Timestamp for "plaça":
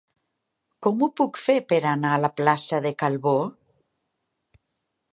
2.41-2.83